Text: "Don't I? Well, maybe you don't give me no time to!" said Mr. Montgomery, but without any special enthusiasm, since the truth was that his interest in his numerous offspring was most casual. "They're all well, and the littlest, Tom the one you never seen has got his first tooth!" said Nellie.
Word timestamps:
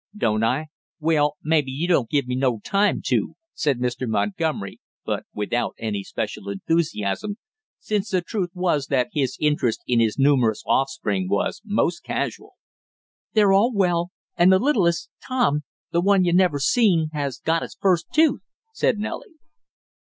"Don't 0.17 0.43
I? 0.43 0.69
Well, 0.99 1.37
maybe 1.43 1.69
you 1.69 1.87
don't 1.87 2.09
give 2.09 2.25
me 2.25 2.35
no 2.35 2.59
time 2.65 3.03
to!" 3.05 3.35
said 3.53 3.77
Mr. 3.77 4.07
Montgomery, 4.07 4.79
but 5.05 5.25
without 5.31 5.75
any 5.77 6.01
special 6.01 6.49
enthusiasm, 6.49 7.37
since 7.77 8.09
the 8.09 8.21
truth 8.21 8.49
was 8.55 8.87
that 8.87 9.09
his 9.13 9.37
interest 9.39 9.81
in 9.85 9.99
his 9.99 10.17
numerous 10.17 10.63
offspring 10.65 11.29
was 11.29 11.61
most 11.63 11.99
casual. 11.99 12.53
"They're 13.33 13.53
all 13.53 13.73
well, 13.75 14.09
and 14.35 14.51
the 14.51 14.57
littlest, 14.57 15.11
Tom 15.23 15.61
the 15.91 16.01
one 16.01 16.23
you 16.25 16.33
never 16.33 16.57
seen 16.57 17.11
has 17.13 17.37
got 17.37 17.61
his 17.61 17.77
first 17.79 18.07
tooth!" 18.11 18.41
said 18.73 18.97
Nellie. 18.97 19.35